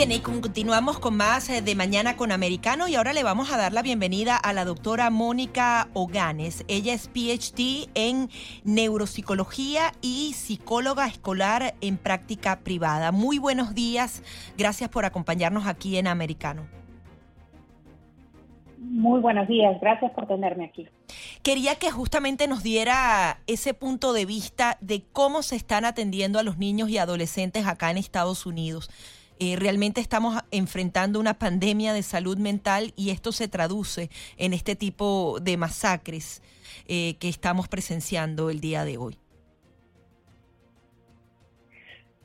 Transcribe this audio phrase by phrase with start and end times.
[0.00, 3.58] Bien, y continuamos con más eh, de Mañana con Americano y ahora le vamos a
[3.58, 6.64] dar la bienvenida a la doctora Mónica Oganes.
[6.68, 8.30] Ella es PhD en
[8.64, 13.12] neuropsicología y psicóloga escolar en práctica privada.
[13.12, 14.22] Muy buenos días,
[14.56, 16.66] gracias por acompañarnos aquí en Americano.
[18.78, 20.88] Muy buenos días, gracias por tenerme aquí.
[21.42, 26.42] Quería que justamente nos diera ese punto de vista de cómo se están atendiendo a
[26.42, 28.88] los niños y adolescentes acá en Estados Unidos.
[29.42, 34.76] Eh, realmente estamos enfrentando una pandemia de salud mental y esto se traduce en este
[34.76, 36.42] tipo de masacres
[36.86, 39.16] eh, que estamos presenciando el día de hoy.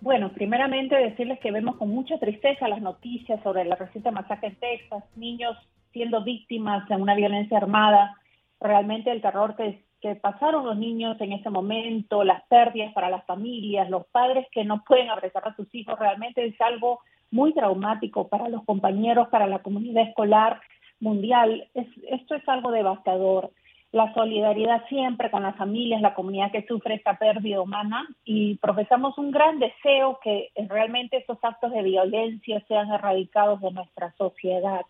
[0.01, 4.55] Bueno, primeramente decirles que vemos con mucha tristeza las noticias sobre la reciente masacre en
[4.57, 5.57] Texas, niños
[5.93, 8.17] siendo víctimas de una violencia armada.
[8.59, 13.25] Realmente el terror que, que pasaron los niños en ese momento, las pérdidas para las
[13.25, 17.00] familias, los padres que no pueden abrazar a sus hijos, realmente es algo
[17.31, 20.62] muy traumático para los compañeros, para la comunidad escolar
[21.00, 21.67] mundial.
[21.73, 23.50] esto es algo devastador.
[23.92, 29.17] La solidaridad siempre con las familias, la comunidad que sufre esta pérdida humana y profesamos
[29.17, 34.81] un gran deseo que realmente estos actos de violencia sean erradicados de nuestra sociedad.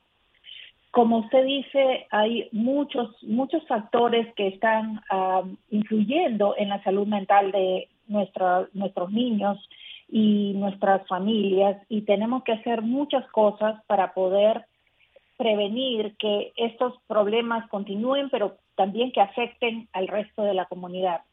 [0.96, 7.52] Como usted dice, hay muchos, muchos factores que están ah, influyendo en la salud mental
[7.52, 9.58] de nuestros niños
[10.08, 14.68] y nuestras familias y tenemos que hacer muchas cosas para poder
[15.36, 21.24] prevenir que estos problemas continúen, pero también que afecten al resto de la comunidad.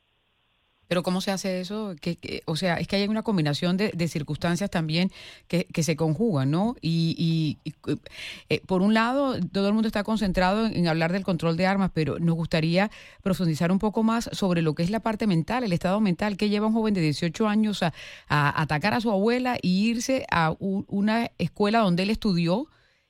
[0.93, 1.95] Pero ¿cómo se hace eso?
[2.03, 5.11] Que, o sea, es que hay una combinación de, circunstancias también
[5.49, 6.77] que, se conjugan, ¿no?
[6.83, 7.57] Y,
[8.51, 11.93] eh, por un lado, todo el mundo está concentrado en, hablar del control de armas,
[11.95, 12.91] pero nos gustaría
[13.23, 16.51] profundizar un poco más sobre lo que es la parte mental, el estado mental que
[16.51, 17.95] lleva un joven de 18 años a,
[18.29, 22.67] atacar a su abuela e irse a una escuela donde él estudió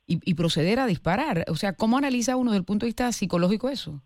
[0.07, 1.47] y, proceder a disparar.
[1.49, 4.01] O sea, ¿cómo analiza uno desde el punto de vista psicológico eso?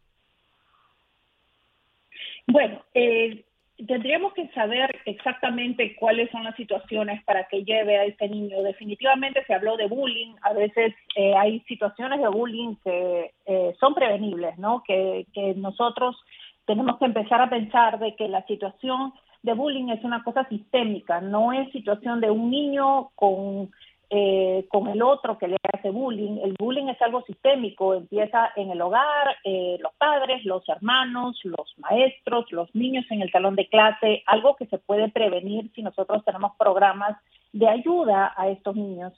[2.47, 3.45] Bueno, eh,
[3.85, 8.63] tendríamos que saber exactamente cuáles son las situaciones para que lleve a este niño.
[8.63, 13.95] Definitivamente se habló de bullying, a veces eh, hay situaciones de bullying que eh, son
[13.95, 14.83] prevenibles, ¿no?
[14.87, 16.17] Que, que nosotros
[16.65, 21.21] tenemos que empezar a pensar de que la situación de bullying es una cosa sistémica,
[21.21, 23.71] no es situación de un niño con
[24.09, 26.39] eh, con el otro que le hace bullying.
[26.43, 31.75] El bullying es algo sistémico, empieza en el hogar, eh, los padres, los hermanos, los
[31.78, 36.25] maestros, los niños en el salón de clase, algo que se puede prevenir si nosotros
[36.25, 37.16] tenemos programas
[37.53, 39.12] de ayuda a estos niños.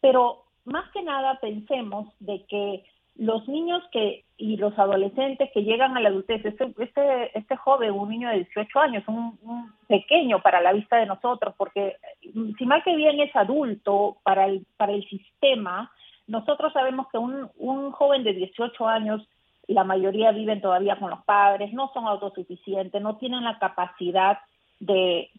[0.00, 2.84] Pero más que nada pensemos de que
[3.16, 7.92] los niños que y los adolescentes que llegan a la adultez, este, este, este joven,
[7.92, 11.96] un niño de 18 años, un, un, pequeño para la vista de nosotros, porque
[12.34, 15.92] mm, si mal que bien es adulto para el, para el sistema,
[16.26, 19.22] nosotros sabemos que un, un joven de 18 años,
[19.68, 24.38] la mayoría viven todavía con los padres, no son autosuficientes, no tienen la capacidad
[24.80, 25.30] de,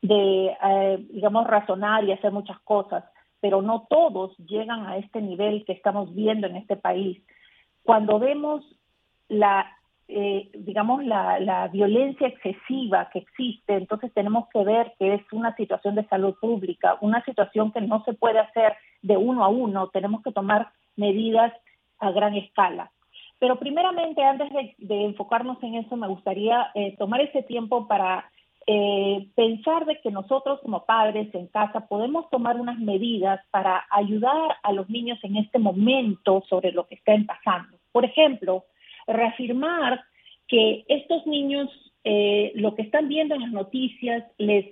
[0.00, 3.04] de eh, digamos, razonar y hacer muchas cosas
[3.42, 7.20] pero no todos llegan a este nivel que estamos viendo en este país.
[7.82, 8.64] Cuando vemos
[9.28, 9.66] la,
[10.06, 15.96] eh, digamos, la, violencia excesiva que existe, entonces tenemos que ver que es una situación
[15.96, 20.22] de salud pública, una situación que no se puede hacer de uno a uno, tenemos
[20.22, 21.52] que tomar medidas
[21.98, 22.92] a gran escala.
[23.40, 28.30] Pero primeramente, antes de, enfocarnos en eso, me gustaría eh, tomar ese tiempo para
[28.66, 34.56] eh, pensar de que nosotros como padres en casa podemos tomar unas medidas para ayudar
[34.62, 37.78] a los niños en este momento sobre lo que están pasando.
[37.92, 38.64] Por ejemplo,
[39.06, 40.02] reafirmar
[40.48, 41.68] que estos niños
[42.04, 44.66] eh, lo que están viendo en las noticias les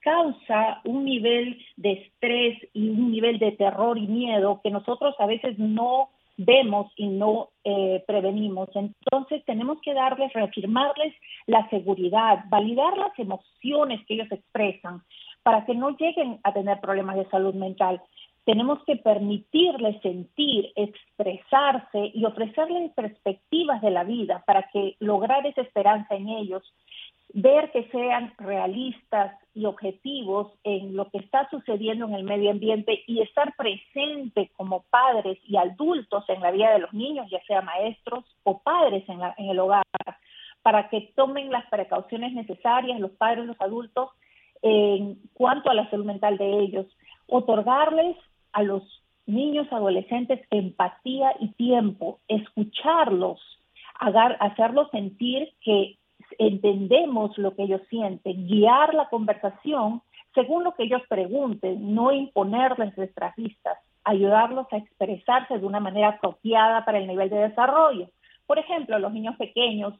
[0.00, 5.26] causa un nivel de estrés y un nivel de terror y miedo que nosotros a
[5.26, 8.68] veces no vemos y no eh, prevenimos.
[8.74, 11.14] Entonces tenemos que darles, reafirmarles
[11.46, 15.02] la seguridad, validar las emociones que ellos expresan
[15.42, 18.02] para que no lleguen a tener problemas de salud mental.
[18.44, 25.62] Tenemos que permitirles sentir, expresarse y ofrecerles perspectivas de la vida para que lograr esa
[25.62, 26.62] esperanza en ellos
[27.32, 33.02] ver que sean realistas y objetivos en lo que está sucediendo en el medio ambiente
[33.06, 37.62] y estar presente como padres y adultos en la vida de los niños, ya sea
[37.62, 39.84] maestros o padres en, en el hogar,
[40.62, 44.10] para que tomen las precauciones necesarias, los padres, los adultos,
[44.62, 46.86] en cuanto a la salud mental de ellos,
[47.28, 48.16] otorgarles
[48.52, 48.82] a los
[49.26, 53.40] niños, adolescentes empatía y tiempo, escucharlos,
[53.98, 55.98] hacerlos sentir que
[56.38, 60.02] entendemos lo que ellos sienten, guiar la conversación
[60.36, 66.10] según lo que ellos pregunten, no imponerles nuestras vistas, ayudarlos a expresarse de una manera
[66.10, 68.10] apropiada para el nivel de desarrollo.
[68.46, 69.94] Por ejemplo, los niños pequeños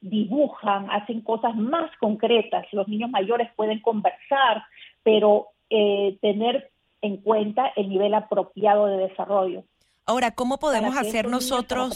[0.00, 4.64] dibujan, hacen cosas más concretas, los niños mayores pueden conversar,
[5.04, 6.70] pero eh, tener
[7.00, 9.62] en cuenta el nivel apropiado de desarrollo.
[10.04, 11.94] Ahora, ¿cómo podemos hacer nosotros?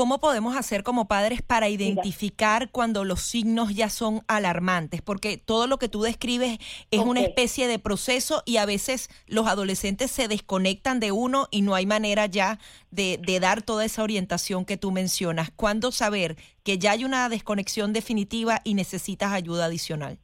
[0.00, 5.02] ¿Cómo podemos hacer como padres para identificar cuando los signos ya son alarmantes?
[5.02, 6.56] Porque todo lo que tú describes
[6.90, 11.60] es una especie de proceso y a veces los adolescentes se desconectan de uno y
[11.60, 12.56] no hay manera ya
[12.90, 15.50] de, de dar toda esa orientación que tú mencionas.
[15.50, 20.16] ¿Cuándo saber que ya hay una desconexión definitiva y necesitas ayuda adicional?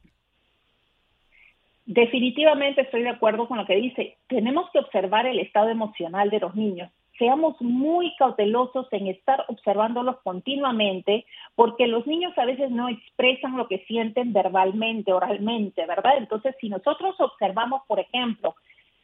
[1.85, 4.17] Definitivamente estoy de acuerdo con lo que dice.
[4.27, 10.17] Tenemos que observar el estado emocional de los niños seamos muy cautelosos en estar observándolos
[10.23, 11.25] continuamente,
[11.55, 16.17] porque los niños a veces no expresan lo que sienten verbalmente, oralmente, ¿verdad?
[16.17, 18.55] Entonces, si nosotros observamos, por ejemplo,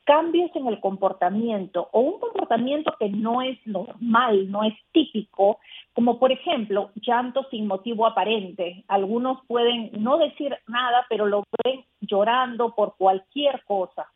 [0.04, 5.60] cambios en el comportamiento o un comportamiento que no es normal, no es típico,
[5.94, 8.83] como por ejemplo llanto sin motivo aparente.
[8.88, 14.07] Algunos pueden no decir nada, pero lo ven llorando por cualquier cosa.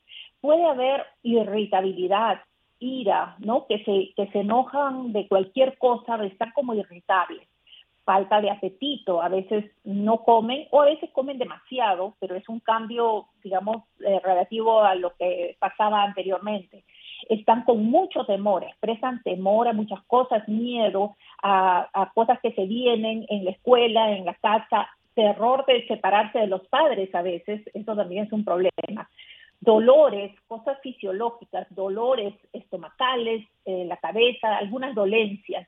[0.42, 2.42] Puede haber irritabilidad,
[2.80, 3.66] ira, ¿no?
[3.68, 7.48] Que se, que se enojan de cualquier cosa, de estar como irritables,
[8.04, 12.62] falta de apetito, a veces no comen o a veces comen demasiado, pero es un
[12.62, 16.86] cambio, digamos, eh, relativo a lo que pasaba anteriormente.
[17.28, 22.66] Están con mucho temor, expresan temor a muchas cosas, miedo a, a cosas que se
[22.66, 27.62] vienen en la escuela, en la casa, terror de separarse de los padres a veces,
[27.74, 29.10] eso también es un problema
[29.60, 35.68] dolores, cosas fisiológicas, dolores estomacales, eh, la cabeza, algunas dolencias,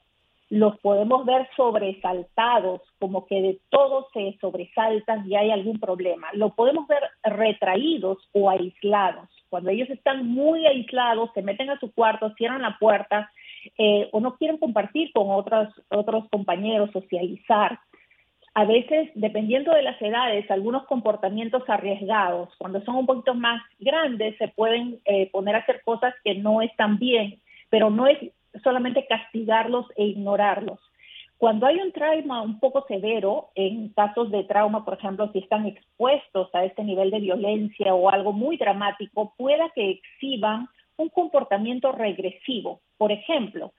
[0.49, 6.27] los podemos ver sobresaltados, como que de todo se sobresaltan y hay algún problema.
[6.33, 9.29] Lo podemos ver retraídos o aislados.
[9.49, 13.31] Cuando ellos están muy aislados, se meten a su cuarto, cierran la puerta
[13.77, 17.79] eh, o no quieren compartir con otros, otros compañeros, socializar
[18.59, 24.37] a veces, dependiendo de las edades, algunos comportamientos arriesgados, cuando son un poquito más grandes,
[24.37, 27.39] se pueden eh, poner a hacer cosas que no están bien,
[27.69, 28.17] pero no es
[28.61, 30.77] solamente castigarlos e ignorarlos.
[31.37, 35.65] Cuando hay un trauma un poco severo, en casos de trauma, por ejemplo, si están
[35.65, 40.67] expuestos a este nivel de violencia o algo muy dramático, pueda que exhiban
[40.97, 42.81] un comportamiento regresivo.
[42.97, 43.71] Por ejemplo,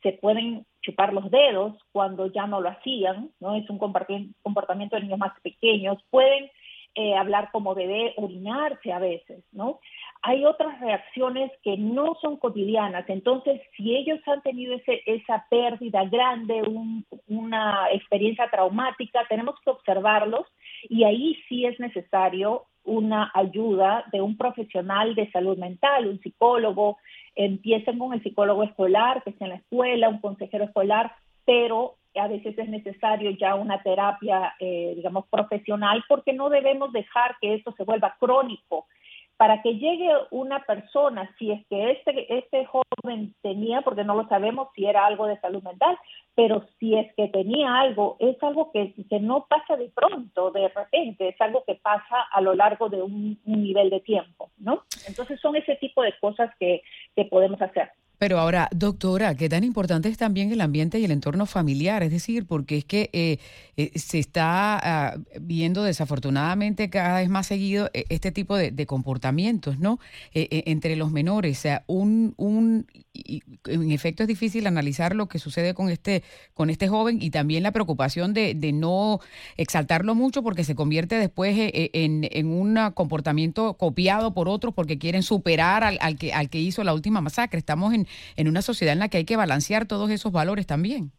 [0.00, 3.54] se pueden chupar los dedos cuando ya no lo hacían, ¿no?
[3.54, 6.50] Es un comportamiento de niños más pequeños, pueden
[6.94, 9.80] eh, hablar como bebé, orinarse a veces, ¿no?
[10.22, 16.04] Hay otras reacciones que no son cotidianas, entonces si ellos han tenido ese, esa pérdida
[16.06, 16.62] grande,
[17.28, 20.46] una experiencia traumática, tenemos que observarlos
[20.88, 26.96] y ahí sí es necesario una ayuda de un profesional de salud mental, un psicólogo,
[27.38, 31.12] empiecen con el psicólogo escolar, que está en la escuela, un consejero escolar,
[31.44, 37.36] pero a veces es necesario ya una terapia, eh, digamos, profesional, porque no debemos dejar
[37.40, 38.86] que esto se vuelva crónico
[39.38, 44.26] para que llegue una persona, si es que este, este joven tenía, porque no lo
[44.26, 45.96] sabemos si era algo de salud mental,
[46.34, 50.68] pero si es que tenía algo, es algo que, que no pasa de pronto, de
[50.68, 54.82] repente, es algo que pasa a lo largo de un nivel de tiempo, ¿no?
[55.06, 56.82] Entonces son ese tipo de cosas que,
[57.18, 57.90] que podemos hacer.
[58.18, 62.02] Pero ahora, doctora, ¿qué tan importante es también el ambiente y el entorno familiar?
[62.02, 63.38] Es decir, porque es que eh,
[63.76, 69.78] eh, se está ah, viendo desafortunadamente cada vez más seguido eh, este tipo de, comportamientos,
[69.78, 70.00] ¿no?
[70.32, 71.58] entre los menores.
[71.58, 76.22] O sea, un, un en efecto es difícil analizar lo que sucede con este,
[76.54, 79.20] con este joven y también la preocupación de, de no
[79.56, 85.22] exaltarlo mucho porque se convierte después en, en, un comportamiento copiado por otros porque quieren
[85.22, 87.58] superar al, al, que, al que hizo la última masacre.
[87.58, 91.12] Estamos en, en una sociedad en la que hay que balancear todos esos valores también.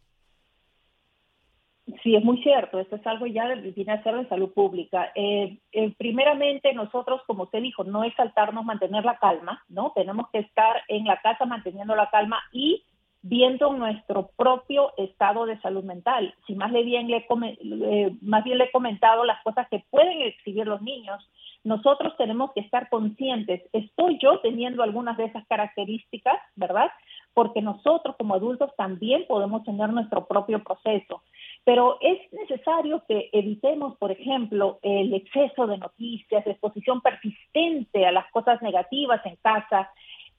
[2.02, 2.78] Sí, es muy cierto.
[2.78, 5.10] Esto es algo ya viene a ser de salud pública.
[5.14, 9.92] Eh, eh, primeramente, nosotros, como usted dijo, no es saltarnos, mantener la calma, ¿no?
[9.94, 12.84] Tenemos que estar en la casa manteniendo la calma y
[13.22, 16.34] viendo nuestro propio estado de salud mental.
[16.46, 20.22] Si más, le bien le, eh, más bien le he comentado las cosas que pueden
[20.22, 21.28] exhibir los niños,
[21.64, 26.90] nosotros tenemos que estar conscientes, estoy yo teniendo algunas de esas características, ¿verdad?
[27.34, 31.22] Porque nosotros como adultos también podemos tener nuestro propio proceso.
[31.64, 38.30] Pero es necesario que evitemos, por ejemplo, el exceso de noticias, exposición persistente a las
[38.32, 39.90] cosas negativas en casa,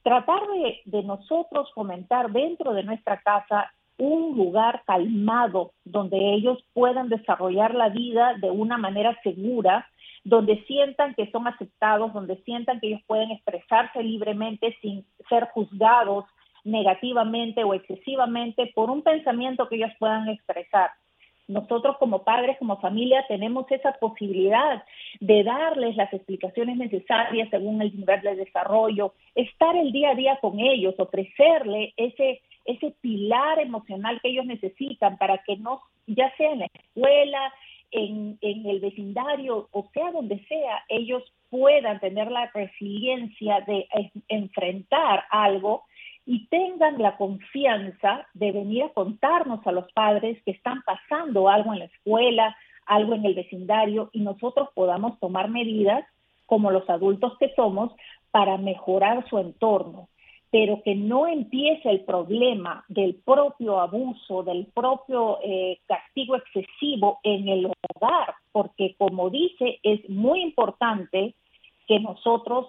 [0.02, 7.08] tratar de, de nosotros fomentar dentro de nuestra casa un lugar calmado donde ellos puedan
[7.08, 9.88] desarrollar la vida de una manera segura,
[10.24, 16.26] donde sientan que son aceptados, donde sientan que ellos pueden expresarse libremente sin ser juzgados
[16.64, 20.92] negativamente o excesivamente por un pensamiento que ellos puedan expresar.
[21.48, 24.84] Nosotros como padres, como familia, tenemos esa posibilidad
[25.20, 30.38] de darles las explicaciones necesarias según el nivel de desarrollo, estar el día a día
[30.40, 36.52] con ellos, ofrecerle ese, ese pilar emocional que ellos necesitan para que no, ya sea
[36.52, 37.54] en la escuela,
[37.92, 43.88] en, en el vecindario, o sea donde sea, ellos puedan tener la resiliencia de
[44.30, 45.84] enfrentar algo
[46.26, 51.74] y tengan la confianza de venir a contarnos a los padres que están pasando algo
[51.74, 52.56] en la escuela,
[52.86, 56.06] algo en el vecindario y nosotros podamos tomar medidas
[56.46, 57.92] como los adultos que somos
[58.32, 60.08] para mejorar su entorno,
[60.52, 67.48] pero que no empiece el problema del propio abuso, del propio eh, castigo excesivo en
[67.48, 71.34] el hogar, porque como dice, es muy importante
[71.88, 72.68] que nosotros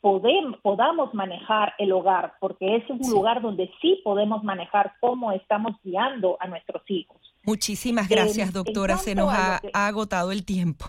[0.00, 6.36] podamos manejar el hogar, porque es un lugar donde sí podemos manejar cómo estamos guiando
[6.40, 7.18] a nuestros hijos.
[7.44, 8.96] Muchísimas gracias, doctora.
[8.96, 10.86] Se nos ha, agotado el tiempo.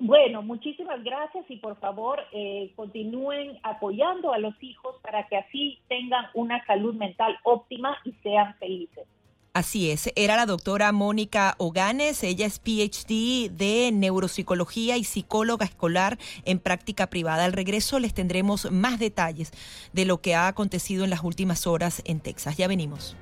[0.00, 5.78] Bueno, muchísimas gracias y por favor eh, continúen apoyando a los hijos para que así
[5.88, 9.06] tengan una salud mental óptima y sean felices.
[9.52, 16.18] Así es, era la doctora Mónica Oganes, ella es PhD de neuropsicología y psicóloga escolar
[16.44, 17.44] en práctica privada.
[17.44, 19.52] Al regreso les tendremos más detalles
[19.92, 22.56] de lo que ha acontecido en las últimas horas en Texas.
[22.56, 23.16] Ya venimos.